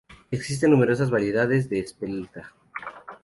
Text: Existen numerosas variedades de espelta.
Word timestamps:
Existen 0.31 0.71
numerosas 0.71 1.11
variedades 1.11 1.69
de 1.69 1.77
espelta. 1.77 2.55